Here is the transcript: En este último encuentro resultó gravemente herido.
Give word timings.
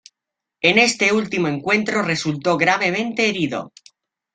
En 0.63 0.79
este 0.79 1.13
último 1.13 1.47
encuentro 1.47 2.01
resultó 2.01 2.57
gravemente 2.57 3.29
herido. 3.29 3.71